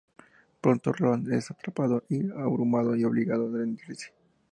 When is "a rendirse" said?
3.53-4.11